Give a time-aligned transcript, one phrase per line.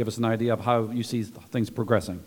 [0.00, 2.22] Give us an idea of how you see things progressing.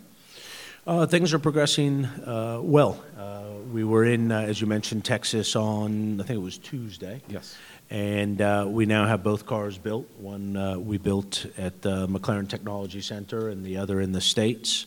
[0.86, 3.02] Uh, things are progressing uh, well.
[3.18, 7.20] Uh, we were in, uh, as you mentioned, Texas on, I think it was Tuesday.
[7.26, 7.56] Yes.
[7.90, 10.08] And uh, we now have both cars built.
[10.18, 14.86] One uh, we built at the McLaren Technology Center and the other in the States.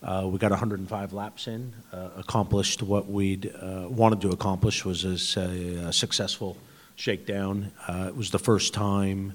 [0.00, 5.04] we got 105 laps in, accomplished what we'd wanted to accomplish was
[5.36, 6.56] a, a successful
[6.94, 7.72] shakedown.
[7.88, 9.32] it was the first time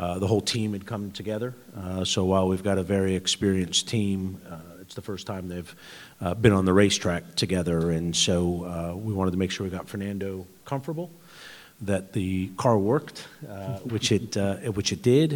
[0.00, 1.54] uh, the whole team had come together.
[1.76, 5.76] Uh, so while we've got a very experienced team, uh, it's the first time they've
[6.22, 7.90] uh, been on the racetrack together.
[7.90, 11.10] And so uh, we wanted to make sure we got Fernando comfortable,
[11.82, 13.28] that the car worked,
[13.84, 14.36] which it
[14.74, 15.32] which it did.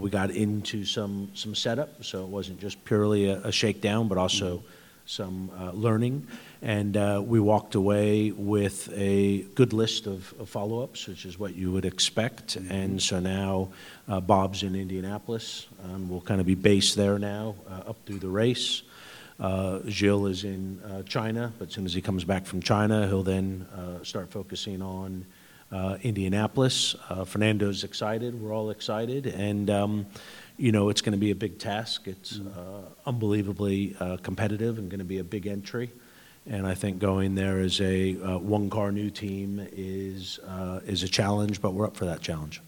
[0.00, 4.18] we got into some some setup, so it wasn't just purely a, a shakedown, but
[4.18, 4.58] also.
[4.58, 4.66] Mm-hmm
[5.10, 6.26] some uh, learning,
[6.62, 11.38] and uh, we walked away with a good list of, of follow ups, which is
[11.38, 12.58] what you would expect.
[12.58, 12.72] Mm-hmm.
[12.72, 13.70] And so now
[14.08, 18.18] uh, Bob's in Indianapolis, and we'll kind of be based there now uh, up through
[18.18, 18.82] the race.
[19.38, 23.06] Uh, Gil is in uh, China, but as soon as he comes back from China,
[23.06, 23.66] he'll then
[24.02, 25.24] start focusing on
[26.02, 26.94] Indianapolis.
[27.24, 30.06] Fernando's excited, we're all excited, and um,
[30.60, 32.06] you know, it's going to be a big task.
[32.06, 32.54] It's mm.
[32.54, 35.90] uh, unbelievably uh, competitive and going to be a big entry.
[36.46, 41.08] And I think going there as a uh, one-car new team is uh, is a
[41.08, 42.62] challenge, but we're up for that challenge.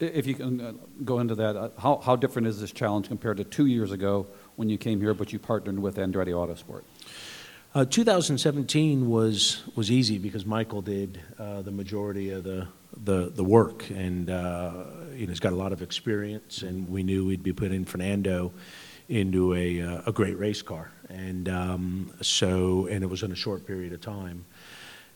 [0.00, 0.72] If you can uh,
[1.04, 4.26] go into that, uh, how, how different is this challenge compared to two years ago
[4.56, 6.82] when you came here, but you partnered with Andretti Autosport?
[7.74, 12.66] Uh, 2017 was was easy because Michael did uh, the majority of the
[13.04, 17.02] the, the work, and uh, you know he's got a lot of experience, and we
[17.02, 18.52] knew we'd be putting Fernando
[19.12, 23.36] into a uh, a great race car, and um, so and it was in a
[23.36, 24.44] short period of time.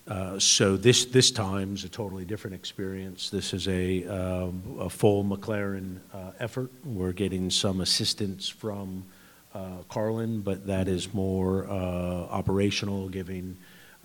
[0.07, 3.31] Uh, so this this time's a totally different experience.
[3.31, 6.71] This is a, um, a full McLaren uh, effort.
[6.85, 9.05] We're getting some assistance from
[9.53, 13.57] uh, Carlin, but that is more uh, operational, giving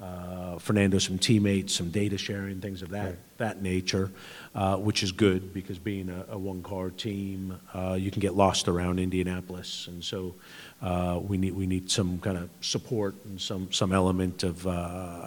[0.02, 3.38] uh, Fernando some teammates, some data sharing, things of that right.
[3.38, 4.12] that nature,
[4.56, 8.68] uh, which is good because being a, a one-car team, uh, you can get lost
[8.68, 10.36] around Indianapolis, and so
[10.82, 14.64] uh, we need we need some kind of support and some some element of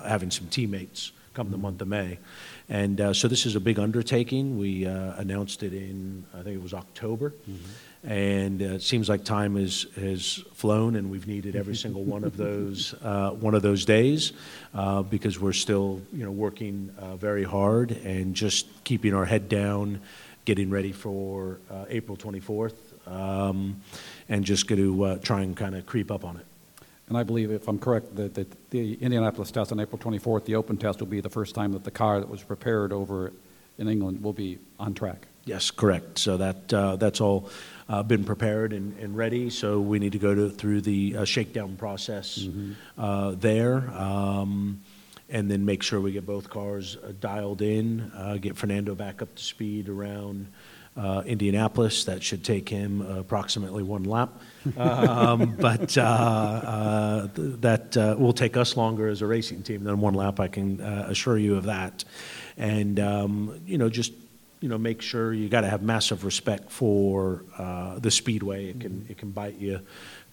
[0.07, 2.19] having some teammates come the month of May,
[2.69, 4.59] and so this is a big undertaking.
[4.59, 7.31] We announced it in I think it was October.
[7.31, 7.73] Mm-hmm
[8.07, 12.23] and uh, it seems like time has, has flown and we've needed every single one
[12.23, 14.33] of those uh, one of those days
[14.75, 19.49] uh, because we're still you know working uh, very hard and just keeping our head
[19.49, 20.01] down
[20.45, 22.75] getting ready for uh, April 24th
[23.07, 23.81] um,
[24.29, 26.45] and just going to uh, try and kind of creep up on it
[27.09, 30.55] and I believe, if I'm correct, that, that the Indianapolis test on April 24th, the
[30.57, 33.33] open test will be the first time that the car that was prepared over
[33.77, 35.27] in England will be on track.
[35.45, 36.19] Yes, correct.
[36.19, 37.51] So that that's all
[37.89, 39.51] uh, been prepared and, and, ready.
[39.51, 42.73] So we need to go to, through the uh, shakedown process mm-hmm.
[42.99, 43.91] uh, there.
[43.91, 44.81] Um,
[45.31, 49.23] and then make sure we get both cars uh, dialed in, uh, get Fernando back
[49.23, 50.47] up to speed around
[50.97, 52.05] uh, Indianapolis.
[52.05, 54.31] That should take him approximately one lap.
[54.79, 55.91] Um, but
[57.61, 61.37] that will take us longer as a racing team than one lap, I can assure
[61.37, 62.03] you of that.
[62.57, 64.13] And, um, you know, just
[64.65, 68.71] you know, make sure you got to have massive respect for uh, the speedway.
[68.71, 69.81] It can it can bite you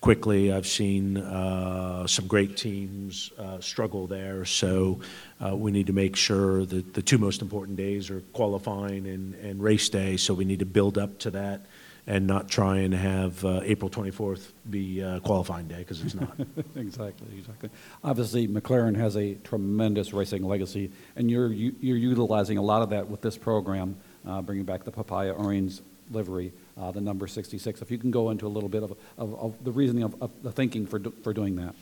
[0.01, 0.51] quickly.
[0.51, 4.99] I've seen uh, some great teams uh, struggle there, so
[5.39, 9.35] uh, we need to make sure that the two most important days are qualifying and,
[9.35, 10.17] and race day.
[10.17, 11.65] So we need to build up to that
[12.07, 16.35] and not try and have uh, April 24th be uh, qualifying day because it's not.
[16.75, 17.69] exactly, exactly.
[18.03, 23.07] Obviously, McLaren has a tremendous racing legacy, and you're you're utilizing a lot of that
[23.07, 23.95] with this program
[24.27, 25.79] uh, bringing back the papaya orange
[26.09, 27.81] livery, uh, the number 66.
[27.81, 30.31] If you can go into a little bit of, of, of the reasoning of, of,
[30.43, 31.75] the thinking for, for doing that.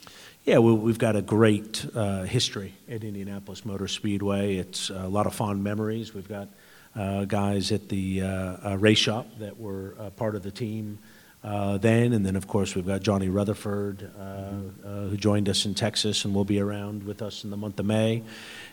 [0.45, 4.57] Yeah, well, we've got a great uh, history at Indianapolis Motor Speedway.
[4.57, 6.13] It's a lot of fond memories.
[6.13, 6.49] We've got
[6.95, 10.99] uh, guys at the uh, race shop that were part of the team
[11.43, 12.13] uh, then.
[12.13, 16.25] And then, of course, we've got Johnny Rutherford, uh, uh, who joined us in Texas
[16.25, 18.23] and will be around with us in the month of May.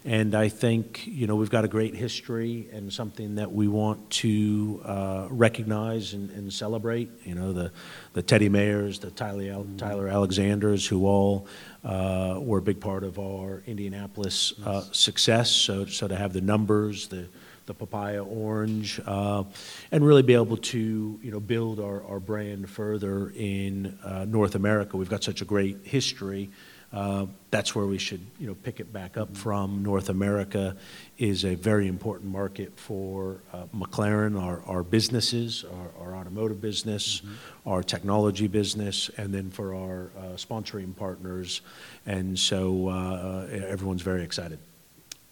[0.05, 4.11] And I think, you know, we've got a great history and something that we want
[4.11, 7.11] to uh, recognize and, and, celebrate.
[7.25, 7.73] You know, the,
[8.13, 11.47] the Teddy Mayers, the Tyler, Tyler Alexanders, who all
[11.85, 15.51] uh, were a big part of our Indianapolis uh, success.
[15.51, 17.27] So, so to have the numbers, the
[17.67, 19.45] the papaya orange, uh,
[19.93, 24.55] and really be able to you know build our, our brand further in uh, North
[24.55, 24.97] America.
[24.97, 26.51] We've got such a great history.
[26.93, 29.83] uh, that's where we should, you know, pick it back up from.
[29.83, 30.77] North America
[31.19, 35.65] is a very important market for uh, McLaren, our, our businesses,
[35.99, 37.23] our, our automotive business,
[37.67, 41.61] our technology business, and then for our uh, sponsoring partners.
[42.07, 44.59] And so uh, everyone's very excited.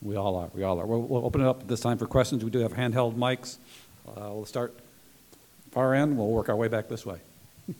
[0.04, 0.86] We all are, we all are.
[0.86, 2.44] We'll, we'll open it up this time for questions.
[2.44, 3.56] We do have handheld mics.
[4.06, 4.78] Uh, We'll start
[5.70, 7.18] far end, we'll work our way back this way.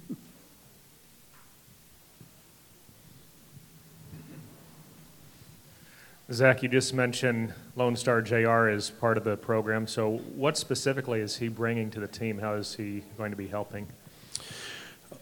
[6.32, 9.87] Zach, you just mentioned Lone Star JR is part of the program.
[9.87, 12.38] So, what specifically is he bringing to the team?
[12.38, 13.87] How is he going to be helping?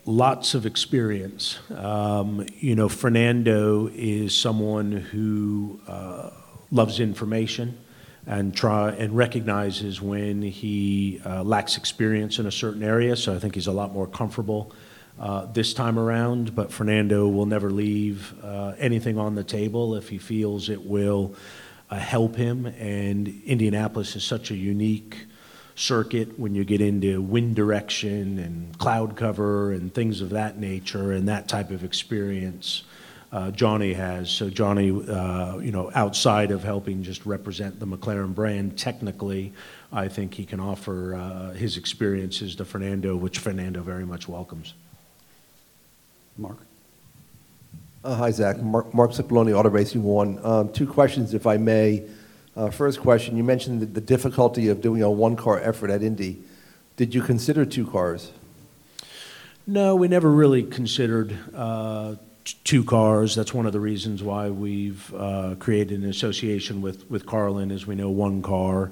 [0.04, 1.58] lots of experience.
[1.70, 6.30] Um, you know, Fernando is someone who uh,
[6.72, 7.78] loves information
[8.26, 13.14] and try and recognizes when he uh, lacks experience in a certain area.
[13.14, 14.72] So I think he's a lot more comfortable
[15.20, 16.54] uh, this time around.
[16.54, 21.34] But Fernando will never leave uh, anything on the table if he feels it will
[21.90, 22.66] uh, help him.
[22.66, 25.26] And Indianapolis is such a unique
[25.74, 31.12] circuit when you get into wind direction and cloud cover and things of that nature
[31.12, 32.84] and that type of experience
[33.32, 34.30] uh, Johnny has.
[34.30, 39.52] So Johnny, uh, you know, outside of helping just represent the McLaren brand technically,
[39.92, 44.74] I think he can offer uh, his experiences to Fernando, which Fernando very much welcomes.
[46.36, 46.58] Mark?
[48.04, 48.58] Uh, Hi, Zach.
[48.60, 50.38] Mark Mark Cipolloni, Auto Racing One.
[50.44, 52.04] Um, Two questions, if I may.
[52.56, 56.42] Uh, First question, you mentioned the- the difficulty of doing a one-car effort at Indy.
[56.96, 58.32] Did you consider two cars?
[59.66, 63.34] No, we never really considered uh, two cars.
[63.34, 67.86] That's one of the reasons why we've uh, created an association with, with Carlin, is
[67.86, 68.90] we know one car.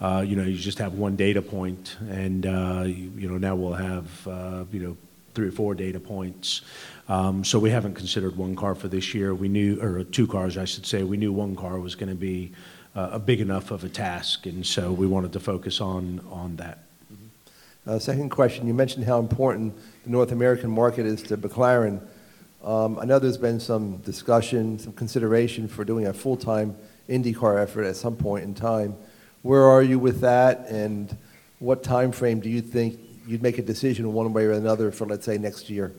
[0.00, 3.54] Uh, you know, you just have one data point, and uh, you, you know now
[3.54, 4.96] we'll have uh, you know
[5.34, 6.62] three or four data points.
[7.08, 9.34] Um, so we haven't considered one car for this year.
[9.34, 11.02] We knew, or two cars, I should say.
[11.02, 12.52] We knew one car was going to be
[12.94, 16.56] uh, a big enough of a task, and so we wanted to focus on on
[16.56, 16.78] that.
[17.86, 19.74] Uh, Second question, you mentioned how important
[20.04, 22.00] the North American market is to McLaren.
[22.62, 26.76] Um, I know there's been some discussion, some consideration for doing a full-time
[27.08, 28.94] IndyCar effort at some point in time.
[29.42, 31.16] Where are you with that, and
[31.58, 35.06] what time frame do you think you'd make a decision one way or another for,
[35.06, 35.92] let's say, next year?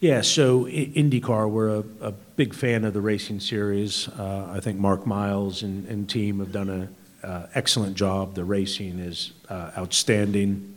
[0.00, 4.08] Yeah, so IndyCar, we're a, a big fan of the racing series.
[4.08, 8.34] Uh, I think Mark Miles and, and team have done an uh, excellent job.
[8.34, 10.74] The racing is uh, outstanding.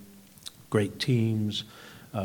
[0.69, 1.63] Great teams,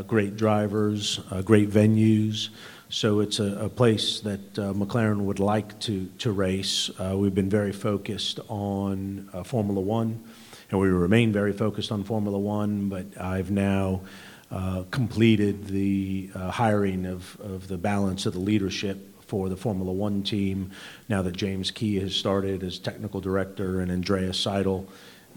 [0.00, 2.48] great drivers, uh, great venues.
[2.88, 6.90] So it's a, a place that uh, McLaren would like to, to race.
[6.98, 10.22] Uh, we've been very focused on uh, Formula One,
[10.70, 14.02] and we remain very focused on Formula One, but I've now
[14.50, 19.90] uh, completed the uh, hiring of, of the balance of the leadership for the Formula
[19.90, 20.70] One team.
[21.08, 24.86] Now that James Key has started as technical director and Andreas Seidl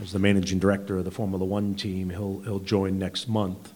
[0.01, 3.74] as the managing director of the Formula One team, he'll, he'll join next month.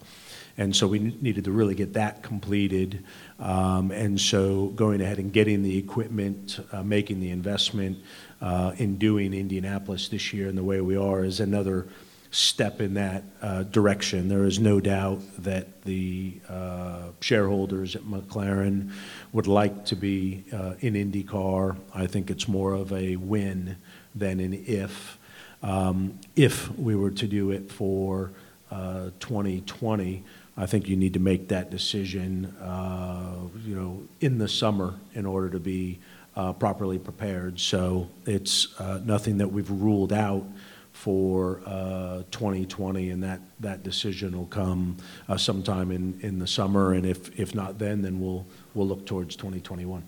[0.59, 3.05] And so we needed to really get that completed.
[3.39, 7.97] Um, and so going ahead and getting the equipment, uh, making the investment
[8.41, 11.87] uh, in doing Indianapolis this year in the way we are is another
[12.31, 14.27] step in that uh, direction.
[14.27, 18.91] There is no doubt that the uh, shareholders at McLaren
[19.31, 21.77] would like to be uh, in IndyCar.
[21.95, 23.77] I think it's more of a win
[24.13, 25.17] than an if.
[25.63, 28.31] Um, if we were to do it for
[28.71, 30.23] uh, 2020,
[30.59, 33.33] I think you need to make that decision, uh,
[33.65, 35.99] you know, in the summer in order to be
[36.35, 37.61] uh, properly prepared.
[37.61, 40.45] So it's uh, nothing that we've ruled out
[40.91, 44.97] for uh, 2020, and that, that decision will come
[45.29, 46.91] uh, sometime in, in the summer.
[46.91, 50.03] And if, if not then, then we'll, we'll look towards 2021.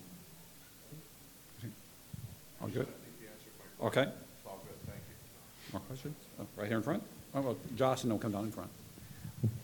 [2.60, 2.86] All good?
[3.82, 4.06] Okay.
[4.46, 5.72] All good, thank you.
[5.72, 6.14] More questions?
[6.38, 7.02] Oh, Right here in front?
[7.34, 8.68] Oh, well, Josh, and then we'll come down in front.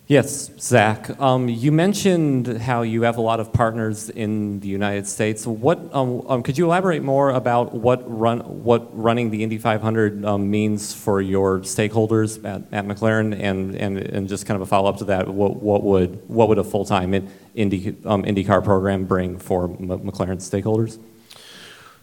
[0.08, 1.20] Yes, Zach.
[1.20, 5.46] Um, you mentioned how you have a lot of partners in the United States.
[5.46, 10.24] What um, um, could you elaborate more about what run what running the Indy 500
[10.24, 14.66] um, means for your stakeholders at, at McLaren, and, and and just kind of a
[14.66, 15.28] follow up to that?
[15.28, 17.12] What what would what would a full time
[17.54, 20.98] Indy um, IndyCar program bring for M- McLaren stakeholders?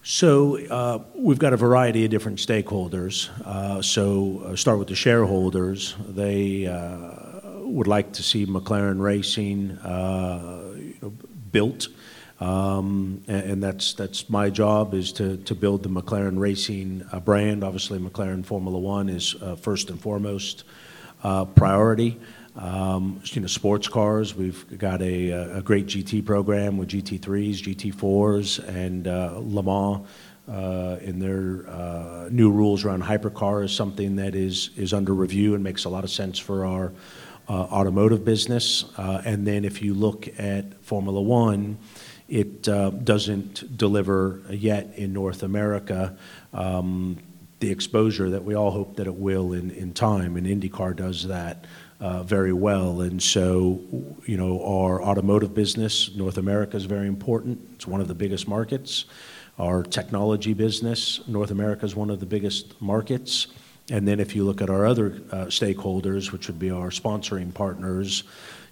[0.04, 3.32] So uh, we've got a variety of different stakeholders.
[3.44, 5.96] Uh, so uh, start with the shareholders.
[6.08, 11.14] They uh, would like to see McLaren Racing uh, you know,
[11.52, 11.88] built,
[12.40, 17.20] um, and, and that's that's my job is to to build the McLaren Racing uh,
[17.20, 17.64] brand.
[17.64, 20.64] Obviously, McLaren Formula One is uh, first and foremost
[21.24, 22.20] uh, priority.
[22.56, 28.66] Um, you know, sports cars, we've got a, a great GT program with GT3s, GT4s,
[28.66, 30.08] and uh, Le Mans
[30.48, 35.54] uh, in their uh, new rules around hypercar is something that is, is under review
[35.56, 36.94] and makes a lot of sense for our
[37.54, 38.86] automotive business.
[38.98, 41.78] Uh, and then if you look at Formula One,
[42.28, 46.18] it uh, doesn't deliver yet in North America
[46.54, 47.18] um,
[47.60, 51.66] the exposure that we all hope that it will in, time, and IndyCar does that
[52.00, 53.02] uh, very well.
[53.02, 53.82] And so,
[54.26, 57.60] you know, our automotive business, North America, is very important.
[57.76, 59.06] It's one of the biggest markets.
[59.58, 63.48] Our technology business, North America is one of the biggest markets.
[63.90, 67.54] And then if you look at our other uh, stakeholders, which would be our sponsoring
[67.54, 68.24] partners,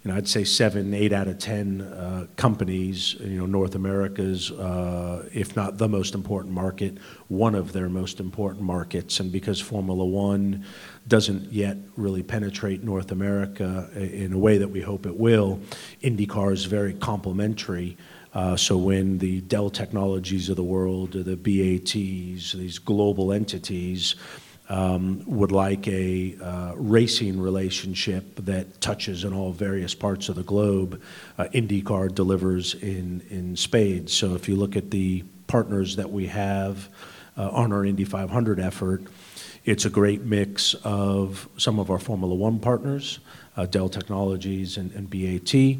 [0.03, 4.51] you know, I'd say seven, eight out of 10 uh, companies, you know, North America's,
[4.51, 6.97] uh, if not the most important market,
[7.29, 9.21] one of their most important markets.
[9.21, 10.65] And because Formula One
[11.07, 15.61] doesn't yet really penetrate North America in a way that we hope it will,
[16.01, 17.95] IndyCar is very complementary.
[18.33, 24.15] Uh, so when the Dell Technologies of the world, or the BATs, these global entities,
[24.69, 30.43] um, would like a uh, racing relationship that touches in all various parts of the
[30.43, 31.01] globe,
[31.37, 34.13] uh, IndyCar delivers in, in spades.
[34.13, 36.89] So if you look at the partners that we have
[37.37, 39.03] uh, on our Indy 500 effort,
[39.65, 43.19] it's a great mix of some of our Formula One partners,
[43.55, 45.77] uh, Dell Technologies and, and BAT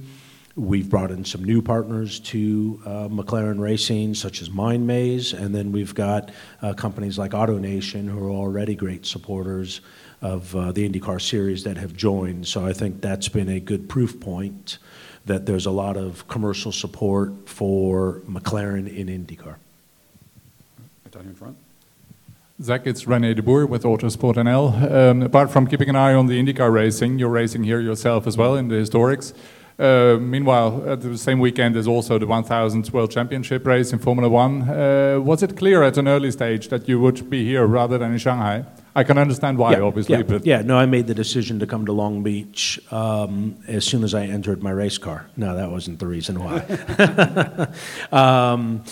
[0.56, 5.72] We've brought in some new partners to uh, McLaren Racing, such as MindMaze, and then
[5.72, 6.30] we've got
[6.62, 9.82] uh, companies like AutoNation, who are already great supporters
[10.22, 12.48] of uh, the IndyCar series that have joined.
[12.48, 14.78] So I think that's been a good proof point
[15.26, 19.56] that there's a lot of commercial support for McLaren in IndyCar.
[21.16, 21.58] In front.
[22.62, 24.92] Zach, it's René de Boer with Autosport NL.
[24.92, 28.36] Um, apart from keeping an eye on the IndyCar racing, you're racing here yourself as
[28.36, 29.34] well in the historics.
[29.80, 34.30] Uh, meanwhile, at the same weekend, there's also the 1000 World Championship race in Formula
[34.30, 34.70] One.
[34.70, 38.12] Uh, was it clear at an early stage that you would be here rather than
[38.12, 38.66] in Shanghai?
[38.96, 40.18] I can understand why, yeah, obviously.
[40.18, 43.86] Yeah, but yeah, no, I made the decision to come to Long Beach um, as
[43.86, 45.26] soon as I entered my race car.
[45.36, 47.68] No, that wasn't the reason why.
[48.12, 48.84] um,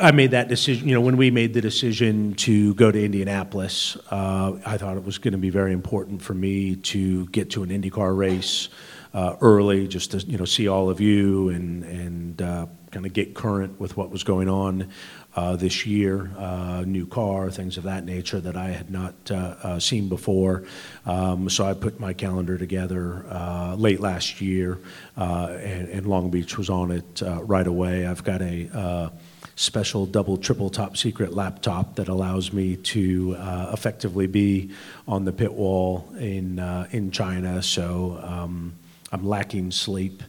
[0.00, 3.96] I made that decision, you know, when we made the decision to go to Indianapolis,
[4.12, 7.64] uh, I thought it was going to be very important for me to get to
[7.64, 8.68] an IndyCar race
[9.14, 13.12] uh, early, just to you know see all of you and and uh, kind of
[13.12, 14.88] get current with what was going on
[15.34, 19.54] uh, this year, uh, new car, things of that nature that I had not uh,
[19.62, 20.64] uh, seen before.
[21.06, 23.24] Um, so I put my calendar together
[23.76, 24.78] late last year,
[25.16, 28.06] and, and, Long Beach was on it right away.
[28.06, 29.10] I've got a
[29.54, 34.70] special double, triple top secret laptop that allows me to uh, effectively be
[35.06, 37.62] on the pit wall in uh, in China.
[37.62, 38.74] So um,
[39.12, 40.22] I'm lacking sleep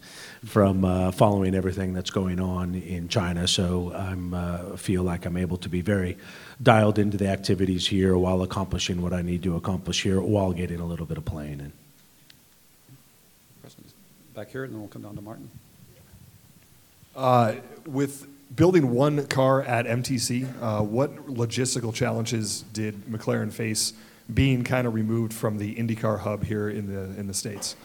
[0.45, 3.47] from uh, following everything that's going on in China.
[3.47, 6.17] So I uh, feel like I'm able to be very
[6.61, 10.81] dialed into the activities here while accomplishing what I need to accomplish here while getting
[10.81, 11.71] a little bit of playing in.
[14.35, 15.47] Back here, and then we'll come down to Martin.
[17.15, 18.25] Uh, with
[18.55, 23.93] building one car at MTC, uh, what logistical challenges did McLaren face
[24.33, 27.75] being kind of removed from the IndyCar hub here in the in the states?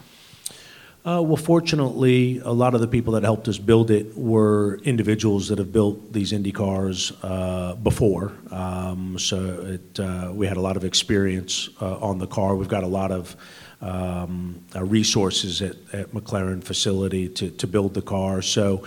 [1.05, 5.47] Uh, well, fortunately, a lot of the people that helped us build it were individuals
[5.47, 8.33] that have built these Indy cars uh, before.
[8.51, 12.53] Um, so it, uh, we had a lot of experience uh, on the car.
[12.53, 13.37] We've got a lot of
[13.79, 18.41] um, uh, resources at, at McLaren facility to, to build the car.
[18.41, 18.83] So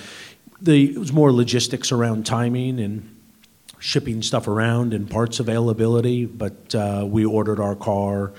[0.61, 3.09] the, it was more logistics around timing and
[3.79, 6.27] shipping stuff around and parts availability.
[6.27, 8.33] But uh, we ordered our car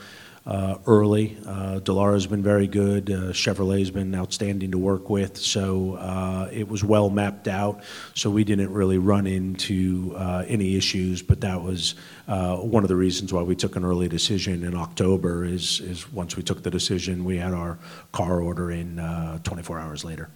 [0.45, 1.37] early.
[1.45, 3.09] Uh, Dallara's been very good.
[3.09, 5.37] Uh, Chevrolet's been outstanding to work with.
[5.37, 7.83] So uh, it was well mapped out.
[8.13, 11.21] So we didn't really run into uh, any issues.
[11.21, 11.95] But that was
[12.27, 15.45] uh, one of the reasons why we took an early decision in October.
[15.45, 17.77] Is is once we took the decision, we had our
[18.11, 18.97] car order in
[19.43, 20.29] 24 hours later.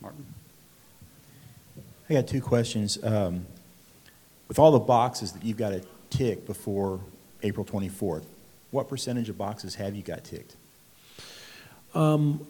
[0.00, 0.24] Martin.
[2.08, 3.02] I got two questions.
[3.04, 3.46] Um,
[4.48, 6.98] with all the boxes that you've got to tick before
[7.42, 8.24] April 24th.
[8.70, 10.56] What percentage of boxes have you got ticked?
[11.94, 12.46] Um,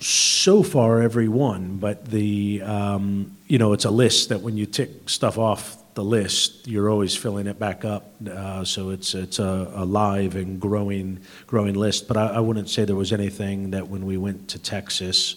[0.00, 4.66] so far, every one, but the um, you know it's a list that when you
[4.66, 8.10] tick stuff off the list, you're always filling it back up.
[8.26, 12.08] Uh, so it's it's a, a, live and growing growing list.
[12.08, 15.36] But I, I, wouldn't say there was anything that when we went to Texas.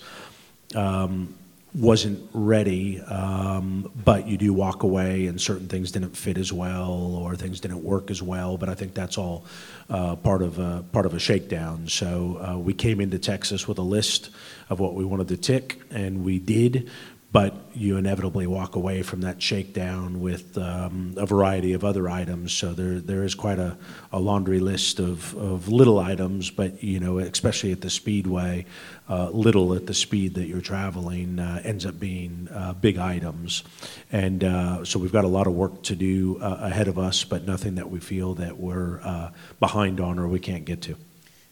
[0.74, 1.36] Um,
[1.76, 6.92] wasn't ready, um, but you do walk away and certain things didn't fit as well
[6.92, 8.58] or things didn't work as well.
[8.58, 9.46] But I think that's all
[9.90, 11.88] uh, part of a, part of a shakedown.
[11.88, 14.30] So uh, we came into Texas with a list
[14.70, 16.90] of what we wanted to tick, and we did.
[17.36, 22.54] But you inevitably walk away from that shakedown with um, a variety of other items.
[22.54, 23.78] So there, there is quite a,
[24.14, 28.66] a laundry list of, of little items, but you know, especially at the speedway,
[29.10, 33.66] uh, little at the speed that you're traveling uh, ends up being uh, big items.
[34.14, 37.26] And uh, so we've got a lot of work to do uh, ahead of us,
[37.26, 40.96] but nothing that we feel that we're uh, behind on or we can't get to.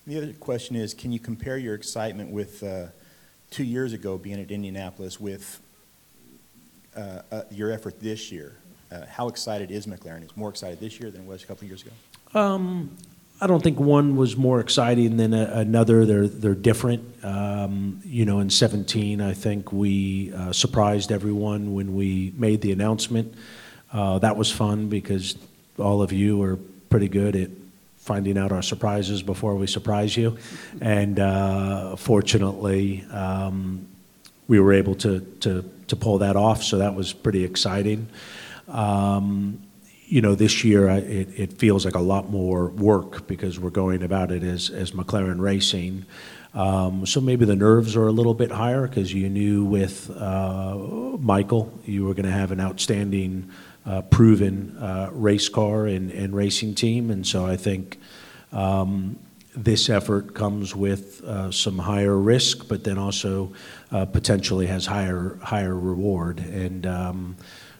[0.08, 2.63] The other question is, can you compare your excitement with
[3.52, 5.60] two years ago being at Indianapolis with
[7.52, 8.56] your effort this year?
[8.92, 10.24] Uh, How excited is McLaren?
[10.24, 11.92] Is more excited this year than it was a couple years ago?
[12.40, 12.96] Um,
[13.42, 16.06] I don't think one was more exciting than a, another.
[16.06, 17.04] They're they're different.
[17.26, 22.72] Um, you know, in 17, I think we uh, surprised everyone when we made the
[22.72, 23.34] announcement.
[23.92, 25.36] Uh, that was fun because
[25.78, 26.58] all of you are
[26.90, 27.50] pretty good at
[27.98, 30.38] finding out our surprises before we surprise you,
[30.82, 33.88] and uh, fortunately, um,
[34.48, 36.64] we were able to to to pull that off.
[36.64, 38.08] So that was pretty exciting.
[38.68, 39.62] Um,
[40.06, 43.70] you know, this year I- it, it feels like a lot more work because we're
[43.70, 46.06] going about it as, as McLaren Racing.
[46.54, 50.78] Um, so maybe the nerves are a little bit higher because you knew with uh,
[51.20, 53.50] Michael you were going to have an outstanding,
[53.86, 57.10] uh, proven uh, race car and, and racing team.
[57.10, 58.00] And so I think
[58.52, 59.18] um,
[59.56, 63.54] this effort comes with uh, some higher risk, but then also
[63.92, 66.40] uh, potentially has higher higher reward.
[66.40, 67.36] And um,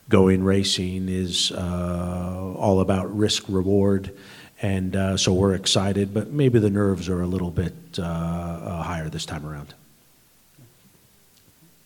[0.10, 4.16] going racing is uh, all about risk reward,
[4.62, 6.14] and uh, so we're excited.
[6.14, 9.74] But maybe the nerves are a little bit uh, uh, higher this time around.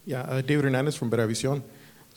[0.06, 1.62] Yeah, David Hernandez from Beravisión.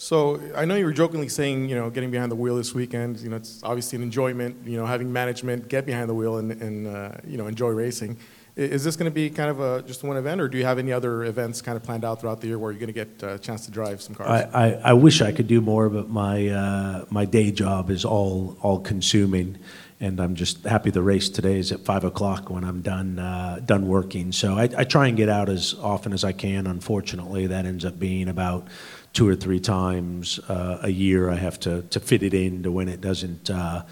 [0.01, 3.21] So I know you were jokingly saying, you know, getting behind the wheel this weekend,
[3.21, 6.53] you know, it's obviously an enjoyment, you know, having management get behind the wheel and,
[6.53, 8.17] and uh, you know, enjoy racing.
[8.57, 10.79] Is this going to be kind of a, just one event, or do you have
[10.79, 13.23] any other events kind of planned out throughout the year where you're going to get
[13.23, 14.31] a chance to drive some cars?
[14.31, 18.07] I, I, I wish I could do more, but my uh, my day job is
[18.07, 19.59] all all consuming,
[20.01, 23.61] and I'm just happy the race today is at five o'clock when I'm done uh,
[23.65, 24.33] done working.
[24.33, 26.67] So I, I try and get out as often as I can.
[26.67, 28.67] Unfortunately, that ends up being about
[29.13, 31.31] two or three times uh, a year.
[31.31, 33.51] I have to to fit it in to when it doesn't.
[33.51, 33.83] Uh,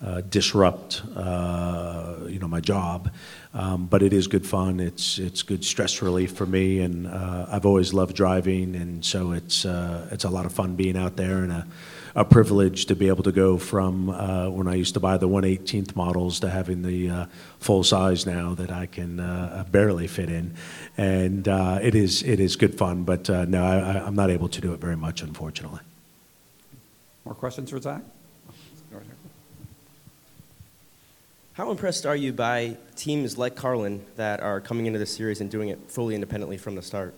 [0.00, 3.10] uh, disrupt, uh, you know, my job,
[3.52, 4.78] um, but it is good fun.
[4.78, 9.32] It's it's good stress relief for me, and uh, I've always loved driving, and so
[9.32, 11.66] it's uh, it's a lot of fun being out there, and a,
[12.18, 15.28] a privilege to be able to go from uh, when I used to buy the
[15.28, 17.26] 118th models to having the uh,
[17.60, 20.54] full size now that I can uh, barely fit in,
[20.96, 23.04] and uh, it is it is good fun.
[23.04, 25.78] But uh, no, I, I- I'm not able to do it very much, unfortunately.
[27.24, 28.02] More questions for Zach?
[31.52, 35.50] How impressed are you by teams like Carlin that are coming into the series and
[35.50, 37.14] doing it fully independently from the start?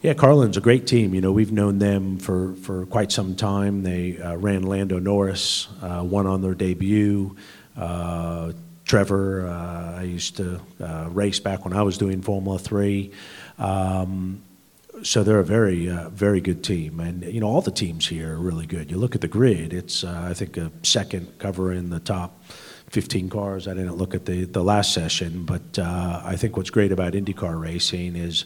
[0.00, 1.12] Yeah, Carlin's a great team.
[1.12, 3.82] You know, we've known them for, for quite some time.
[3.82, 7.34] They uh, ran Lando Norris, uh, won on their debut.
[7.76, 8.52] Uh,
[8.84, 13.10] Trevor, uh, I used to uh, race back when I was doing Formula 3.
[13.58, 14.40] Um,
[15.02, 17.00] so they're a very, uh, very good team.
[17.00, 18.92] And, you know, all the teams here are really good.
[18.92, 22.40] You look at the grid, it's, I think, a second cover in the top
[22.90, 23.66] 15 cars.
[23.66, 27.60] I didn't look at the, the last session, but I think what's great about IndyCar
[27.60, 28.44] racing is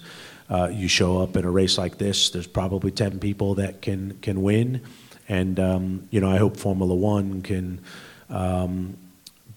[0.52, 4.18] uh, you show up in a race like this, there's probably 10 people that can,
[4.20, 4.82] can win.
[5.26, 7.80] And, um, you know, I hope Formula One can
[8.28, 8.98] um,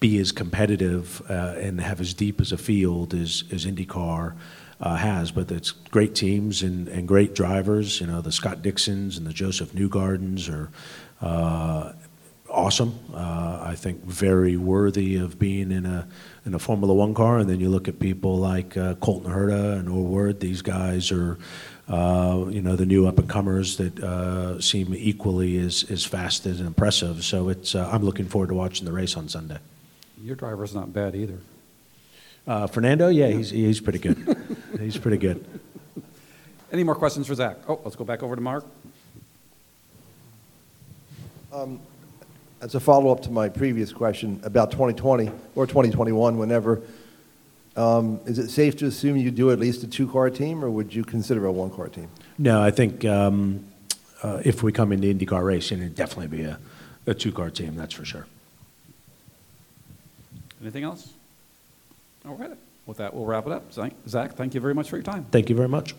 [0.00, 4.36] be as competitive uh, and have as deep as a field as, as IndyCar
[4.80, 5.30] uh, has.
[5.30, 8.00] But it's great teams and, and great drivers.
[8.00, 10.70] You know, the Scott Dixons and the Josef Newgardens are
[11.20, 11.92] uh,
[12.56, 12.98] awesome.
[13.14, 16.08] Uh, I think very worthy of being in a
[16.44, 17.38] in a Formula One car.
[17.38, 20.40] And then you look at people like uh, Colton Herta and O'Ward.
[20.40, 21.38] These guys are,
[21.88, 26.46] uh, you know, the new up and comers that uh, seem equally as as fast
[26.46, 27.24] and impressive.
[27.24, 29.58] So it's uh, I'm looking forward to watching the race on Sunday.
[30.22, 31.38] Your driver's not bad either.
[32.46, 34.16] Uh, Fernando, yeah, he's he's pretty good.
[34.80, 35.44] he's pretty good.
[36.72, 37.58] Any more questions for Zach?
[37.68, 38.64] Oh, let's go back over to Mark.
[42.60, 46.80] As a follow-up to my previous question about 2020 or 2021, whenever,
[47.76, 50.94] um, is it safe to assume you do at least a two-car team, or would
[50.94, 52.08] you consider a one-car team?
[52.38, 53.66] No, I think um,
[54.22, 56.58] uh, if we come into IndyCar racing, it'd definitely be a,
[57.06, 57.76] a two-car team.
[57.76, 58.26] That's for sure.
[60.62, 61.12] Anything else?
[62.26, 62.52] All right.
[62.86, 63.70] With that, we'll wrap it up.
[63.72, 65.26] Zach- Zach, thank you very much for your time.
[65.30, 65.94] Thank you very much.